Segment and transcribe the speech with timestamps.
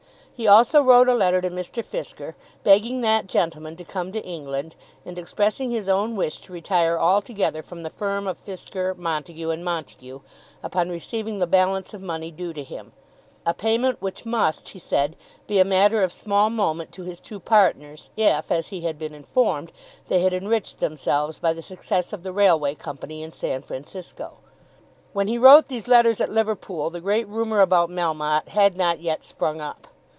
[0.33, 1.85] He also wrote a letter to Mr.
[1.85, 6.97] Fisker, begging that gentleman to come to England, and expressing his own wish to retire
[6.97, 10.19] altogether from the firm of Fisker, Montague, and Montague
[10.63, 12.91] upon receiving the balance of money due to him,
[13.45, 17.39] a payment which must, he said, be a matter of small moment to his two
[17.39, 19.71] partners, if, as he had been informed,
[20.07, 24.39] they had enriched themselves by the success of the railway company in San Francisco.
[25.13, 29.23] When he wrote these letters at Liverpool the great rumour about Melmotte had not yet
[29.23, 29.85] sprung up.